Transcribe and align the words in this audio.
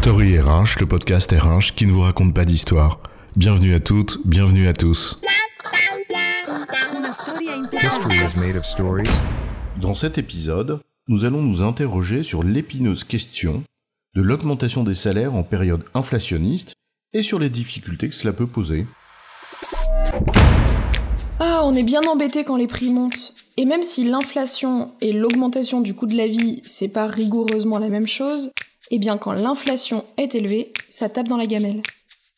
Story 0.00 0.38
RH, 0.38 0.78
le 0.78 0.86
podcast 0.86 1.32
RH 1.32 1.74
qui 1.74 1.84
ne 1.84 1.90
vous 1.90 2.02
raconte 2.02 2.32
pas 2.32 2.44
d'histoire. 2.44 3.00
Bienvenue 3.34 3.74
à 3.74 3.80
toutes, 3.80 4.20
bienvenue 4.24 4.68
à 4.68 4.72
tous. 4.72 5.18
History 7.82 8.16
is 8.18 8.38
made 8.38 8.56
of 8.56 8.64
stories. 8.64 9.10
Dans 9.80 9.94
cet 9.94 10.16
épisode, 10.16 10.80
nous 11.08 11.24
allons 11.24 11.42
nous 11.42 11.64
interroger 11.64 12.22
sur 12.22 12.44
l'épineuse 12.44 13.02
question 13.02 13.64
de 14.14 14.22
l'augmentation 14.22 14.84
des 14.84 14.94
salaires 14.94 15.34
en 15.34 15.42
période 15.42 15.82
inflationniste 15.94 16.74
et 17.12 17.24
sur 17.24 17.40
les 17.40 17.50
difficultés 17.50 18.08
que 18.08 18.14
cela 18.14 18.32
peut 18.32 18.46
poser. 18.46 18.86
Ah, 21.40 21.62
on 21.64 21.74
est 21.74 21.82
bien 21.82 22.02
embêté 22.02 22.44
quand 22.44 22.56
les 22.56 22.68
prix 22.68 22.92
montent. 22.92 23.34
Et 23.56 23.64
même 23.64 23.82
si 23.82 24.04
l'inflation 24.04 24.92
et 25.00 25.12
l'augmentation 25.12 25.80
du 25.80 25.92
coût 25.92 26.06
de 26.06 26.16
la 26.16 26.28
vie, 26.28 26.62
c'est 26.64 26.88
pas 26.88 27.08
rigoureusement 27.08 27.80
la 27.80 27.88
même 27.88 28.06
chose, 28.06 28.52
eh 28.90 28.98
bien 28.98 29.18
quand 29.18 29.32
l'inflation 29.32 30.04
est 30.16 30.34
élevée, 30.34 30.72
ça 30.88 31.08
tape 31.08 31.28
dans 31.28 31.36
la 31.36 31.46
gamelle. 31.46 31.82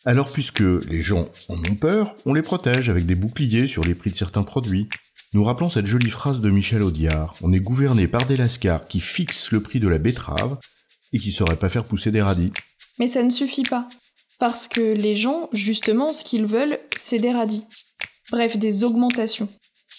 Alors 0.05 0.33
puisque 0.33 0.61
les 0.61 1.03
gens 1.03 1.29
en 1.49 1.59
ont 1.59 1.75
peur, 1.75 2.15
on 2.25 2.35
les 2.35 2.43
protège 2.43 2.89
avec 2.89 3.07
des 3.07 3.15
boucliers 3.15 3.67
sur 3.67 3.85
les 3.85 3.95
prix 3.95 4.11
de 4.11 4.17
certains 4.17 4.43
produits. 4.43 4.89
Nous 5.33 5.45
rappelons 5.45 5.69
cette 5.69 5.87
jolie 5.87 6.11
phrase 6.11 6.41
de 6.41 6.51
Michel 6.51 6.83
Audiard. 6.83 7.35
On 7.43 7.53
est 7.53 7.61
gouverné 7.61 8.09
par 8.09 8.27
des 8.27 8.37
lascars 8.37 8.89
qui 8.89 9.01
fixent 9.01 9.53
le 9.53 9.63
prix 9.63 9.79
de 9.79 9.89
la 9.89 9.99
betterave 9.99 10.59
et 11.13 11.19
qui 11.19 11.33
sauraient 11.33 11.57
pas 11.57 11.69
faire 11.69 11.85
pousser 11.85 12.11
des 12.11 12.23
radis. 12.23 12.53
Mais 12.99 13.07
ça 13.07 13.23
ne 13.23 13.31
suffit 13.31 13.63
pas. 13.63 13.89
Parce 14.39 14.69
que 14.69 14.81
les 14.81 15.17
gens, 15.17 15.49
justement, 15.53 16.13
ce 16.13 16.25
qu'ils 16.25 16.47
veulent, 16.47 16.79
c'est 16.97 17.19
des 17.19 17.31
radis. 17.31 17.63
Bref, 18.31 18.57
des 18.57 18.85
augmentations. 18.85 19.49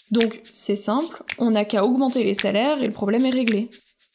Donc, 0.09 0.41
c'est 0.51 0.75
simple, 0.75 1.23
on 1.37 1.51
n'a 1.51 1.63
qu'à 1.63 1.85
augmenter 1.85 2.23
les 2.23 2.33
salaires 2.33 2.81
et 2.81 2.87
le 2.87 2.93
problème 2.93 3.25
est 3.25 3.29
réglé. 3.29 3.69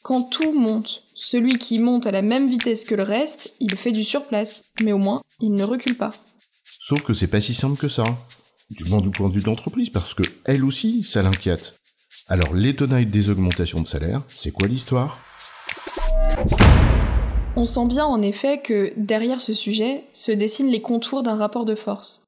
Quand 0.07 0.23
tout 0.23 0.53
monte, 0.53 1.03
celui 1.17 1.59
qui 1.59 1.81
monte 1.81 2.07
à 2.07 2.13
la 2.13 2.23
même 2.23 2.49
vitesse 2.49 2.85
que 2.85 2.95
le 2.95 3.03
reste, 3.03 3.55
il 3.59 3.77
fait 3.77 3.91
du 3.91 4.05
surplace, 4.05 4.63
mais 4.81 4.93
au 4.93 4.99
moins, 4.99 5.21
il 5.41 5.53
ne 5.53 5.65
recule 5.65 5.97
pas. 5.97 6.13
Sauf 6.79 7.03
que 7.03 7.13
c'est 7.13 7.27
pas 7.27 7.41
si 7.41 7.55
simple 7.55 7.77
que 7.77 7.89
ça. 7.89 8.05
Du 8.71 8.85
moins 8.85 9.01
du 9.01 9.11
point 9.11 9.29
de 9.29 9.35
vue 9.35 9.41
de 9.41 9.47
l'entreprise, 9.47 9.91
parce 9.91 10.15
que 10.15 10.23
elle 10.45 10.65
aussi, 10.65 11.03
ça 11.03 11.25
l'inquiète. 11.25 11.81
Alors, 12.29 12.55
les 12.55 12.77
tenailles 12.77 13.07
des 13.07 13.31
augmentations 13.31 13.81
de 13.81 13.89
salaire, 13.89 14.23
c'est 14.29 14.53
quoi 14.53 14.69
l'histoire? 14.69 15.21
On 17.57 17.65
sent 17.65 17.87
bien 17.89 18.05
en 18.05 18.23
effet 18.23 18.61
que 18.63 18.93
derrière 18.97 19.41
ce 19.41 19.55
sujet 19.55 20.05
se 20.13 20.31
dessinent 20.31 20.71
les 20.71 20.83
contours 20.83 21.25
d'un 21.25 21.35
rapport 21.35 21.65
de 21.65 21.75
force. 21.75 22.23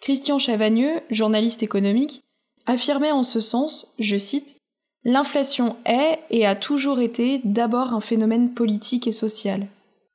Christian 0.00 0.40
Chavagneux, 0.40 1.00
journaliste 1.10 1.62
économique, 1.62 2.22
affirmait 2.66 3.12
en 3.12 3.22
ce 3.22 3.40
sens, 3.40 3.94
je 4.00 4.16
cite, 4.16 4.56
L'inflation 5.04 5.76
est 5.86 6.18
et 6.28 6.44
a 6.44 6.54
toujours 6.54 7.00
été 7.00 7.40
d'abord 7.44 7.94
un 7.94 8.00
phénomène 8.00 8.52
politique 8.52 9.06
et 9.06 9.12
social. 9.12 9.66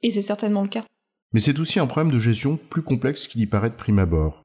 Et 0.03 0.11
c'est 0.11 0.21
certainement 0.21 0.61
le 0.61 0.67
cas. 0.67 0.85
Mais 1.33 1.39
c'est 1.39 1.59
aussi 1.59 1.79
un 1.79 1.87
problème 1.87 2.13
de 2.13 2.19
gestion 2.19 2.59
plus 2.69 2.83
complexe 2.83 3.27
qu'il 3.27 3.41
y 3.41 3.47
paraît 3.47 3.71
de 3.71 3.75
prime 3.75 3.97
abord. 3.97 4.43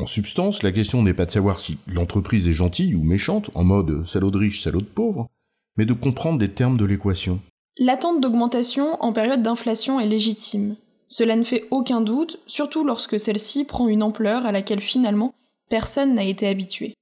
En 0.00 0.06
substance, 0.06 0.64
la 0.64 0.72
question 0.72 1.02
n'est 1.02 1.14
pas 1.14 1.24
de 1.24 1.30
savoir 1.30 1.60
si 1.60 1.78
l'entreprise 1.86 2.48
est 2.48 2.52
gentille 2.52 2.96
ou 2.96 3.04
méchante, 3.04 3.50
en 3.54 3.62
mode 3.62 4.04
salaud 4.04 4.32
de 4.32 4.38
riche, 4.38 4.60
salaud 4.60 4.80
de 4.80 4.86
pauvre, 4.86 5.28
mais 5.76 5.86
de 5.86 5.92
comprendre 5.92 6.40
les 6.40 6.52
termes 6.52 6.76
de 6.76 6.84
l'équation. 6.84 7.40
L'attente 7.78 8.20
d'augmentation 8.20 9.00
en 9.00 9.12
période 9.12 9.42
d'inflation 9.42 10.00
est 10.00 10.06
légitime. 10.06 10.76
Cela 11.06 11.36
ne 11.36 11.44
fait 11.44 11.68
aucun 11.70 12.00
doute, 12.00 12.40
surtout 12.48 12.82
lorsque 12.82 13.20
celle-ci 13.20 13.64
prend 13.64 13.86
une 13.86 14.02
ampleur 14.02 14.46
à 14.46 14.52
laquelle 14.52 14.80
finalement 14.80 15.32
personne 15.70 16.14
n'a 16.14 16.24
été 16.24 16.48
habitué 16.48 16.96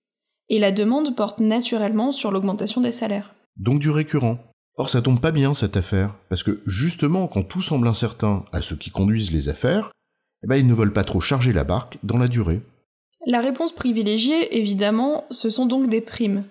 et 0.48 0.58
la 0.58 0.72
demande 0.72 1.16
porte 1.16 1.40
naturellement 1.40 2.12
sur 2.12 2.30
l'augmentation 2.30 2.80
des 2.80 2.92
salaires. 2.92 3.34
Donc 3.56 3.78
du 3.78 3.90
récurrent. 3.90 4.38
Or 4.76 4.88
ça 4.88 5.02
tombe 5.02 5.20
pas 5.20 5.30
bien 5.30 5.54
cette 5.54 5.76
affaire, 5.76 6.14
parce 6.28 6.42
que 6.42 6.62
justement 6.66 7.28
quand 7.28 7.44
tout 7.44 7.60
semble 7.60 7.86
incertain 7.86 8.44
à 8.52 8.60
ceux 8.60 8.76
qui 8.76 8.90
conduisent 8.90 9.32
les 9.32 9.48
affaires, 9.48 9.90
eh 10.42 10.46
ben, 10.46 10.56
ils 10.56 10.66
ne 10.66 10.74
veulent 10.74 10.92
pas 10.92 11.04
trop 11.04 11.20
charger 11.20 11.52
la 11.52 11.64
barque 11.64 11.98
dans 12.02 12.18
la 12.18 12.28
durée. 12.28 12.60
La 13.26 13.40
réponse 13.40 13.72
privilégiée, 13.72 14.58
évidemment, 14.58 15.24
ce 15.30 15.48
sont 15.48 15.64
donc 15.64 15.88
des 15.88 16.02
primes. 16.02 16.44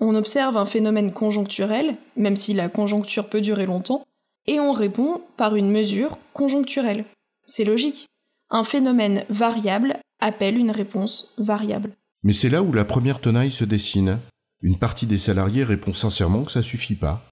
On 0.00 0.16
observe 0.16 0.56
un 0.56 0.64
phénomène 0.64 1.12
conjoncturel, 1.12 1.96
même 2.16 2.36
si 2.36 2.54
la 2.54 2.68
conjoncture 2.68 3.28
peut 3.28 3.40
durer 3.40 3.66
longtemps, 3.66 4.04
et 4.46 4.58
on 4.58 4.72
répond 4.72 5.22
par 5.36 5.54
une 5.54 5.70
mesure 5.70 6.18
conjoncturelle. 6.32 7.04
C'est 7.44 7.64
logique. 7.64 8.06
Un 8.50 8.64
phénomène 8.64 9.24
variable 9.28 9.98
appelle 10.20 10.56
une 10.56 10.70
réponse 10.70 11.34
variable. 11.38 11.92
Mais 12.22 12.32
c'est 12.32 12.48
là 12.48 12.62
où 12.62 12.72
la 12.72 12.84
première 12.84 13.20
tenaille 13.20 13.50
se 13.50 13.64
dessine. 13.64 14.18
Une 14.60 14.78
partie 14.78 15.06
des 15.06 15.18
salariés 15.18 15.64
répond 15.64 15.92
sincèrement 15.92 16.44
que 16.44 16.52
ça 16.52 16.62
suffit 16.62 16.96
pas. 16.96 17.24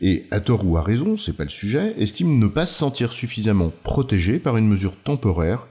Et, 0.00 0.26
à 0.30 0.40
tort 0.40 0.66
ou 0.66 0.76
à 0.76 0.82
raison, 0.82 1.16
c'est 1.16 1.34
pas 1.34 1.44
le 1.44 1.50
sujet, 1.50 1.94
estime 1.98 2.38
ne 2.38 2.46
pas 2.46 2.64
se 2.64 2.78
sentir 2.78 3.12
suffisamment 3.12 3.72
protégée 3.82 4.38
par 4.38 4.56
une 4.56 4.68
mesure 4.68 4.96
temporaire, 4.96 5.68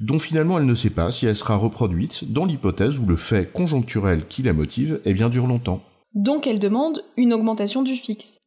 dont 0.00 0.18
finalement 0.18 0.58
elle 0.58 0.66
ne 0.66 0.74
sait 0.74 0.90
pas 0.90 1.10
si 1.10 1.26
elle 1.26 1.36
sera 1.36 1.56
reproduite 1.56 2.32
dans 2.32 2.46
l'hypothèse 2.46 2.98
où 2.98 3.06
le 3.06 3.16
fait 3.16 3.52
conjoncturel 3.52 4.26
qui 4.26 4.42
la 4.42 4.52
motive 4.52 5.00
eh 5.04 5.14
bien 5.14 5.28
dure 5.28 5.46
longtemps. 5.46 5.82
Donc 6.14 6.46
elle 6.46 6.58
demande 6.58 7.04
une 7.16 7.34
augmentation 7.34 7.82
du 7.82 7.94
fixe. 7.94 8.38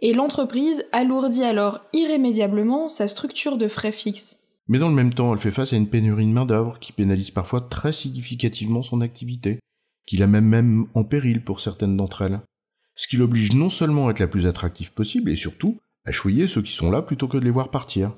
Et 0.00 0.14
l'entreprise 0.14 0.84
alourdit 0.92 1.44
alors 1.44 1.80
irrémédiablement 1.92 2.88
sa 2.88 3.08
structure 3.08 3.58
de 3.58 3.68
frais 3.68 3.92
fixes. 3.92 4.38
Mais 4.68 4.78
dans 4.78 4.90
le 4.90 4.94
même 4.94 5.14
temps, 5.14 5.32
elle 5.32 5.40
fait 5.40 5.50
face 5.50 5.72
à 5.72 5.76
une 5.76 5.88
pénurie 5.88 6.26
de 6.26 6.32
main-d'œuvre 6.32 6.78
qui 6.78 6.92
pénalise 6.92 7.30
parfois 7.30 7.62
très 7.62 7.92
significativement 7.92 8.82
son 8.82 9.00
activité, 9.00 9.60
qui 10.06 10.18
la 10.18 10.26
met 10.26 10.42
même 10.42 10.86
en 10.94 11.04
péril 11.04 11.42
pour 11.42 11.60
certaines 11.60 11.96
d'entre 11.96 12.22
elles. 12.22 12.40
Ce 12.94 13.08
qui 13.08 13.16
l'oblige 13.16 13.54
non 13.54 13.70
seulement 13.70 14.08
à 14.08 14.10
être 14.10 14.18
la 14.18 14.28
plus 14.28 14.46
attractive 14.46 14.92
possible, 14.92 15.30
et 15.30 15.36
surtout 15.36 15.78
à 16.04 16.12
choyer 16.12 16.46
ceux 16.46 16.62
qui 16.62 16.72
sont 16.72 16.90
là 16.90 17.00
plutôt 17.00 17.28
que 17.28 17.38
de 17.38 17.44
les 17.44 17.50
voir 17.50 17.70
partir. 17.70 18.14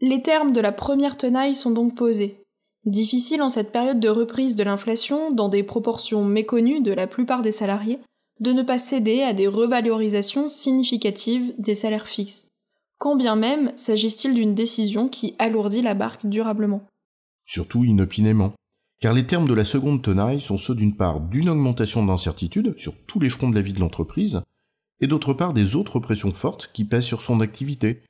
Les 0.00 0.22
termes 0.22 0.52
de 0.52 0.60
la 0.60 0.72
première 0.72 1.16
tenaille 1.16 1.54
sont 1.54 1.70
donc 1.70 1.96
posés. 1.96 2.42
Difficile 2.84 3.42
en 3.42 3.48
cette 3.48 3.72
période 3.72 4.00
de 4.00 4.08
reprise 4.08 4.56
de 4.56 4.64
l'inflation, 4.64 5.32
dans 5.32 5.48
des 5.48 5.62
proportions 5.62 6.24
méconnues 6.24 6.82
de 6.82 6.92
la 6.92 7.06
plupart 7.06 7.42
des 7.42 7.52
salariés, 7.52 7.98
de 8.40 8.52
ne 8.52 8.62
pas 8.62 8.78
céder 8.78 9.22
à 9.22 9.32
des 9.32 9.48
revalorisations 9.48 10.48
significatives 10.48 11.54
des 11.58 11.74
salaires 11.74 12.06
fixes 12.06 12.48
quand 12.98 13.16
bien 13.16 13.36
même 13.36 13.72
s'agisse-t-il 13.76 14.34
d'une 14.34 14.54
décision 14.54 15.08
qui 15.08 15.34
alourdit 15.38 15.82
la 15.82 15.94
barque 15.94 16.26
durablement. 16.26 16.82
Surtout 17.46 17.84
inopinément. 17.84 18.52
Car 19.00 19.14
les 19.14 19.26
termes 19.26 19.46
de 19.46 19.54
la 19.54 19.64
seconde 19.64 20.02
tenaille 20.02 20.40
sont 20.40 20.58
ceux 20.58 20.74
d'une 20.74 20.96
part 20.96 21.20
d'une 21.20 21.48
augmentation 21.48 22.04
d'incertitude 22.04 22.76
sur 22.76 22.94
tous 23.06 23.20
les 23.20 23.30
fronts 23.30 23.50
de 23.50 23.54
la 23.54 23.60
vie 23.60 23.72
de 23.72 23.80
l'entreprise, 23.80 24.42
et 25.00 25.06
d'autre 25.06 25.32
part 25.32 25.52
des 25.52 25.76
autres 25.76 26.00
pressions 26.00 26.32
fortes 26.32 26.70
qui 26.72 26.84
pèsent 26.84 27.04
sur 27.04 27.22
son 27.22 27.40
activité, 27.40 28.02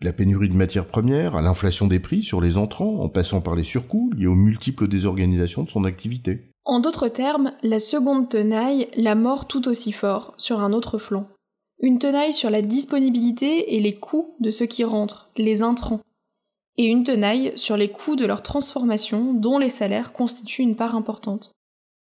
de 0.00 0.06
la 0.06 0.12
pénurie 0.12 0.50
de 0.50 0.56
matières 0.56 0.86
premières 0.86 1.36
à 1.36 1.40
l'inflation 1.40 1.86
des 1.86 2.00
prix 2.00 2.22
sur 2.22 2.42
les 2.42 2.58
entrants, 2.58 3.00
en 3.00 3.08
passant 3.08 3.40
par 3.40 3.56
les 3.56 3.62
surcoûts 3.62 4.10
liés 4.14 4.26
aux 4.26 4.34
multiples 4.34 4.86
désorganisations 4.86 5.62
de 5.62 5.70
son 5.70 5.84
activité. 5.84 6.50
En 6.66 6.80
d'autres 6.80 7.08
termes, 7.08 7.52
la 7.62 7.78
seconde 7.78 8.28
tenaille 8.28 8.88
la 8.96 9.14
mort 9.14 9.46
tout 9.46 9.68
aussi 9.68 9.92
fort 9.92 10.34
sur 10.36 10.60
un 10.60 10.72
autre 10.72 10.98
flanc 10.98 11.28
une 11.80 11.98
tenaille 11.98 12.32
sur 12.32 12.50
la 12.50 12.62
disponibilité 12.62 13.74
et 13.74 13.80
les 13.80 13.94
coûts 13.94 14.34
de 14.40 14.50
ceux 14.50 14.66
qui 14.66 14.84
rentrent, 14.84 15.30
les 15.36 15.62
intrants, 15.62 16.00
et 16.76 16.86
une 16.86 17.04
tenaille 17.04 17.52
sur 17.56 17.76
les 17.76 17.88
coûts 17.88 18.16
de 18.16 18.26
leur 18.26 18.42
transformation 18.42 19.32
dont 19.34 19.58
les 19.58 19.70
salaires 19.70 20.12
constituent 20.12 20.62
une 20.62 20.76
part 20.76 20.94
importante. 20.94 21.52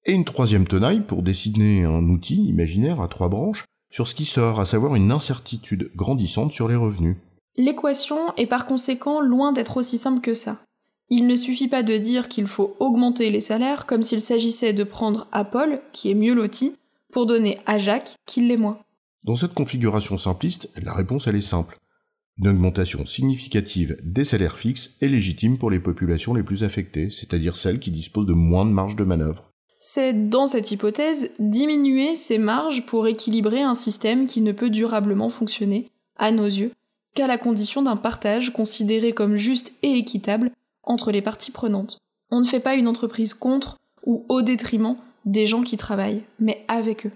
Et 0.06 0.12
une 0.12 0.24
troisième 0.24 0.66
tenaille 0.66 1.00
pour 1.00 1.22
dessiner 1.22 1.84
un 1.84 2.06
outil 2.08 2.46
imaginaire 2.48 3.00
à 3.00 3.08
trois 3.08 3.28
branches 3.28 3.64
sur 3.90 4.06
ce 4.06 4.14
qui 4.14 4.24
sort, 4.24 4.60
à 4.60 4.66
savoir 4.66 4.94
une 4.94 5.10
incertitude 5.10 5.90
grandissante 5.96 6.52
sur 6.52 6.68
les 6.68 6.76
revenus. 6.76 7.16
L'équation 7.56 8.32
est 8.36 8.46
par 8.46 8.66
conséquent 8.66 9.20
loin 9.20 9.52
d'être 9.52 9.76
aussi 9.76 9.98
simple 9.98 10.20
que 10.20 10.34
ça. 10.34 10.60
Il 11.10 11.26
ne 11.26 11.34
suffit 11.34 11.66
pas 11.66 11.82
de 11.82 11.96
dire 11.96 12.28
qu'il 12.28 12.46
faut 12.46 12.76
augmenter 12.78 13.30
les 13.30 13.40
salaires 13.40 13.84
comme 13.86 14.02
s'il 14.02 14.20
s'agissait 14.20 14.72
de 14.72 14.84
prendre 14.84 15.26
à 15.32 15.44
Paul, 15.44 15.82
qui 15.92 16.10
est 16.10 16.14
mieux 16.14 16.34
loti, 16.34 16.76
pour 17.12 17.26
donner 17.26 17.58
à 17.66 17.78
Jacques, 17.78 18.14
qui 18.26 18.40
l'est 18.42 18.56
moins. 18.56 18.78
Dans 19.24 19.34
cette 19.34 19.52
configuration 19.52 20.16
simpliste, 20.16 20.70
la 20.82 20.94
réponse 20.94 21.26
elle 21.26 21.36
est 21.36 21.42
simple. 21.42 21.78
Une 22.38 22.48
augmentation 22.48 23.04
significative 23.04 23.98
des 24.02 24.24
salaires 24.24 24.56
fixes 24.56 24.96
est 25.02 25.08
légitime 25.08 25.58
pour 25.58 25.70
les 25.70 25.80
populations 25.80 26.32
les 26.32 26.42
plus 26.42 26.64
affectées, 26.64 27.10
c'est-à-dire 27.10 27.54
celles 27.54 27.80
qui 27.80 27.90
disposent 27.90 28.24
de 28.24 28.32
moins 28.32 28.64
de 28.64 28.70
marge 28.70 28.96
de 28.96 29.04
manœuvre. 29.04 29.50
C'est 29.78 30.30
dans 30.30 30.46
cette 30.46 30.70
hypothèse 30.70 31.32
diminuer 31.38 32.14
ces 32.14 32.38
marges 32.38 32.86
pour 32.86 33.06
équilibrer 33.06 33.60
un 33.60 33.74
système 33.74 34.26
qui 34.26 34.40
ne 34.40 34.52
peut 34.52 34.70
durablement 34.70 35.28
fonctionner, 35.28 35.90
à 36.16 36.32
nos 36.32 36.46
yeux, 36.46 36.72
qu'à 37.14 37.26
la 37.26 37.36
condition 37.36 37.82
d'un 37.82 37.96
partage 37.96 38.54
considéré 38.54 39.12
comme 39.12 39.36
juste 39.36 39.74
et 39.82 39.92
équitable 39.92 40.50
entre 40.82 41.12
les 41.12 41.22
parties 41.22 41.50
prenantes. 41.50 41.98
On 42.30 42.40
ne 42.40 42.46
fait 42.46 42.60
pas 42.60 42.74
une 42.74 42.88
entreprise 42.88 43.34
contre 43.34 43.76
ou 44.06 44.24
au 44.30 44.40
détriment 44.40 44.96
des 45.26 45.46
gens 45.46 45.62
qui 45.62 45.76
travaillent, 45.76 46.22
mais 46.38 46.64
avec 46.68 47.04
eux. 47.04 47.12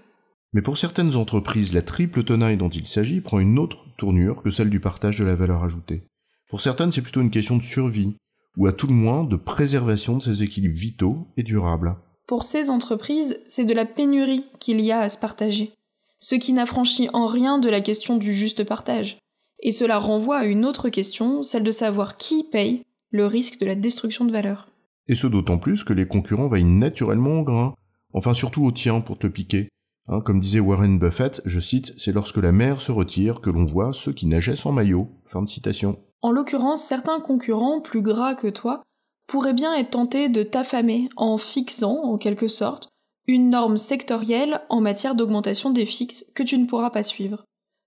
Mais 0.55 0.61
pour 0.61 0.77
certaines 0.77 1.17
entreprises, 1.17 1.73
la 1.73 1.81
triple 1.81 2.23
tenaille 2.23 2.55
dont 2.55 2.69
il 2.69 2.85
s'agit 2.85 3.19
prend 3.19 3.39
une 3.39 3.59
autre 3.59 3.83
tournure 3.97 4.41
que 4.41 4.49
celle 4.49 4.69
du 4.69 4.79
partage 4.79 5.19
de 5.19 5.25
la 5.25 5.35
valeur 5.35 5.65
ajoutée. 5.65 6.03
Pour 6.47 6.61
certaines, 6.61 6.91
c'est 6.91 7.01
plutôt 7.01 7.19
une 7.19 7.29
question 7.29 7.57
de 7.57 7.61
survie, 7.61 8.15
ou 8.55 8.65
à 8.65 8.71
tout 8.71 8.87
le 8.87 8.93
moins 8.93 9.25
de 9.25 9.35
préservation 9.35 10.17
de 10.17 10.23
ces 10.23 10.43
équilibres 10.43 10.77
vitaux 10.77 11.27
et 11.35 11.43
durables. 11.43 11.97
Pour 12.25 12.43
ces 12.43 12.69
entreprises, 12.69 13.37
c'est 13.49 13.65
de 13.65 13.73
la 13.73 13.83
pénurie 13.83 14.45
qu'il 14.61 14.79
y 14.79 14.93
a 14.93 15.01
à 15.01 15.09
se 15.09 15.19
partager, 15.19 15.73
ce 16.21 16.35
qui 16.35 16.53
n'affranchit 16.53 17.09
en 17.11 17.27
rien 17.27 17.59
de 17.59 17.67
la 17.67 17.81
question 17.81 18.15
du 18.15 18.33
juste 18.33 18.63
partage. 18.63 19.17
Et 19.61 19.71
cela 19.71 19.97
renvoie 19.97 20.37
à 20.37 20.45
une 20.45 20.63
autre 20.63 20.87
question, 20.87 21.43
celle 21.43 21.65
de 21.65 21.71
savoir 21.71 22.15
qui 22.15 22.45
paye 22.45 22.83
le 23.11 23.25
risque 23.25 23.59
de 23.59 23.65
la 23.65 23.75
destruction 23.75 24.23
de 24.23 24.31
valeur. 24.31 24.69
Et 25.09 25.15
ce 25.15 25.27
d'autant 25.27 25.57
plus 25.57 25.83
que 25.83 25.91
les 25.91 26.07
concurrents 26.07 26.47
veillent 26.47 26.63
naturellement 26.63 27.41
au 27.41 27.43
grain, 27.43 27.75
enfin 28.13 28.33
surtout 28.33 28.63
au 28.63 28.71
tien 28.71 29.01
pour 29.01 29.17
te 29.17 29.27
piquer. 29.27 29.67
Hein, 30.07 30.21
comme 30.21 30.39
disait 30.39 30.59
Warren 30.59 30.99
Buffett, 30.99 31.41
je 31.45 31.59
cite, 31.59 31.93
c'est 31.97 32.11
lorsque 32.11 32.37
la 32.37 32.51
mer 32.51 32.79
se 32.79 32.91
retire 32.91 33.41
que 33.41 33.49
l'on 33.49 33.65
voit 33.65 33.91
ceux 33.91 34.13
qui 34.13 34.27
nageaient 34.27 34.55
sans 34.55 34.71
maillot. 34.71 35.09
Fin 35.25 35.41
de 35.41 35.47
citation. 35.47 35.97
En 36.21 36.31
l'occurrence, 36.31 36.83
certains 36.83 37.19
concurrents, 37.19 37.81
plus 37.81 38.01
gras 38.01 38.35
que 38.35 38.47
toi, 38.47 38.83
pourraient 39.27 39.53
bien 39.53 39.73
être 39.73 39.91
tentés 39.91 40.29
de 40.29 40.43
t'affamer 40.43 41.09
en 41.15 41.37
fixant, 41.37 42.03
en 42.03 42.17
quelque 42.17 42.47
sorte, 42.47 42.89
une 43.27 43.49
norme 43.49 43.77
sectorielle 43.77 44.61
en 44.69 44.81
matière 44.81 45.15
d'augmentation 45.15 45.71
des 45.71 45.85
fixes 45.85 46.31
que 46.35 46.43
tu 46.43 46.57
ne 46.59 46.67
pourras 46.67 46.91
pas 46.91 47.03
suivre. 47.03 47.43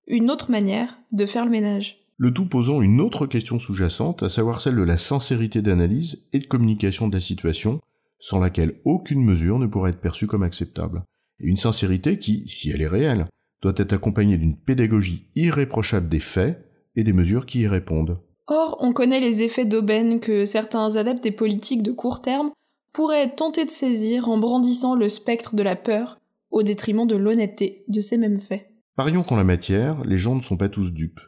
Une 0.08 0.30
autre 0.30 0.50
manière 0.50 0.98
de 1.12 1.26
faire 1.26 1.44
le 1.44 1.50
ménage. 1.50 1.98
Le 2.16 2.34
tout 2.34 2.46
posant 2.46 2.82
une 2.82 3.00
autre 3.00 3.26
question 3.26 3.60
sous-jacente, 3.60 4.24
à 4.24 4.28
savoir 4.28 4.60
celle 4.60 4.74
de 4.74 4.82
la 4.82 4.96
sincérité 4.96 5.62
d'analyse 5.62 6.26
et 6.32 6.40
de 6.40 6.46
communication 6.46 7.06
de 7.06 7.14
la 7.14 7.20
situation, 7.20 7.80
sans 8.18 8.40
laquelle 8.40 8.80
aucune 8.84 9.22
mesure 9.22 9.60
ne 9.60 9.66
pourrait 9.66 9.90
être 9.90 10.00
perçue 10.00 10.26
comme 10.26 10.42
acceptable. 10.42 11.04
Et 11.40 11.46
une 11.46 11.56
sincérité 11.56 12.18
qui, 12.18 12.44
si 12.46 12.70
elle 12.70 12.82
est 12.82 12.86
réelle, 12.86 13.26
doit 13.62 13.74
être 13.76 13.92
accompagnée 13.92 14.38
d'une 14.38 14.56
pédagogie 14.56 15.28
irréprochable 15.34 16.08
des 16.08 16.20
faits 16.20 16.64
et 16.96 17.04
des 17.04 17.12
mesures 17.12 17.46
qui 17.46 17.60
y 17.60 17.66
répondent. 17.66 18.20
Or, 18.46 18.78
on 18.80 18.92
connaît 18.92 19.20
les 19.20 19.42
effets 19.42 19.66
d'aubaine 19.66 20.20
que 20.20 20.44
certains 20.44 20.96
adeptes 20.96 21.22
des 21.22 21.32
politiques 21.32 21.82
de 21.82 21.92
court 21.92 22.22
terme 22.22 22.50
pourraient 22.92 23.34
tentés 23.34 23.64
de 23.64 23.70
saisir 23.70 24.28
en 24.28 24.38
brandissant 24.38 24.94
le 24.94 25.08
spectre 25.08 25.54
de 25.54 25.62
la 25.62 25.76
peur 25.76 26.18
au 26.50 26.62
détriment 26.62 27.06
de 27.06 27.16
l'honnêteté 27.16 27.84
de 27.88 28.00
ces 28.00 28.16
mêmes 28.16 28.40
faits. 28.40 28.66
Parions 28.96 29.22
qu'en 29.22 29.36
la 29.36 29.44
matière, 29.44 30.02
les 30.04 30.16
gens 30.16 30.34
ne 30.34 30.40
sont 30.40 30.56
pas 30.56 30.68
tous 30.68 30.92
dupes, 30.92 31.20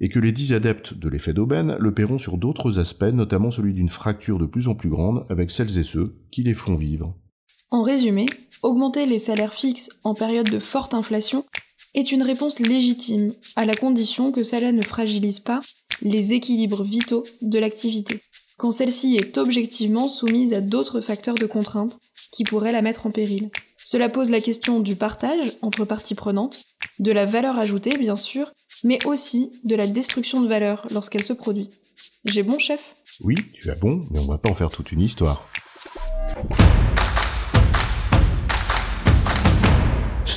et 0.00 0.08
que 0.08 0.20
les 0.20 0.32
dix 0.32 0.54
adeptes 0.54 0.94
de 0.94 1.08
l'effet 1.08 1.32
d'aubaine 1.32 1.76
le 1.80 1.92
paieront 1.92 2.18
sur 2.18 2.38
d'autres 2.38 2.78
aspects, 2.78 3.12
notamment 3.12 3.50
celui 3.50 3.74
d'une 3.74 3.88
fracture 3.88 4.38
de 4.38 4.46
plus 4.46 4.68
en 4.68 4.74
plus 4.74 4.88
grande 4.88 5.26
avec 5.28 5.50
celles 5.50 5.78
et 5.78 5.82
ceux 5.82 6.16
qui 6.30 6.42
les 6.44 6.54
font 6.54 6.74
vivre. 6.74 7.16
En 7.70 7.82
résumé, 7.82 8.24
augmenter 8.62 9.04
les 9.04 9.18
salaires 9.18 9.52
fixes 9.52 9.90
en 10.02 10.14
période 10.14 10.48
de 10.48 10.58
forte 10.58 10.94
inflation 10.94 11.44
est 11.94 12.12
une 12.12 12.22
réponse 12.22 12.60
légitime, 12.60 13.34
à 13.56 13.66
la 13.66 13.74
condition 13.74 14.32
que 14.32 14.42
cela 14.42 14.72
ne 14.72 14.80
fragilise 14.80 15.40
pas 15.40 15.60
les 16.00 16.32
équilibres 16.32 16.82
vitaux 16.82 17.24
de 17.42 17.58
l'activité, 17.58 18.22
quand 18.56 18.70
celle-ci 18.70 19.16
est 19.16 19.36
objectivement 19.36 20.08
soumise 20.08 20.54
à 20.54 20.62
d'autres 20.62 21.02
facteurs 21.02 21.34
de 21.34 21.44
contrainte 21.44 21.98
qui 22.32 22.44
pourraient 22.44 22.72
la 22.72 22.82
mettre 22.82 23.06
en 23.06 23.10
péril. 23.10 23.50
Cela 23.84 24.08
pose 24.08 24.30
la 24.30 24.40
question 24.40 24.80
du 24.80 24.96
partage 24.96 25.52
entre 25.60 25.84
parties 25.84 26.14
prenantes, 26.14 26.60
de 26.98 27.12
la 27.12 27.26
valeur 27.26 27.58
ajoutée 27.58 27.98
bien 27.98 28.16
sûr, 28.16 28.50
mais 28.82 28.98
aussi 29.06 29.52
de 29.64 29.76
la 29.76 29.86
destruction 29.86 30.40
de 30.40 30.48
valeur 30.48 30.86
lorsqu'elle 30.90 31.22
se 31.22 31.34
produit. 31.34 31.70
J'ai 32.24 32.42
bon 32.42 32.58
chef? 32.58 32.94
Oui, 33.20 33.36
tu 33.52 33.70
as 33.70 33.74
bon, 33.74 34.06
mais 34.10 34.20
on 34.20 34.26
va 34.26 34.38
pas 34.38 34.50
en 34.50 34.54
faire 34.54 34.70
toute 34.70 34.92
une 34.92 35.00
histoire. 35.00 35.48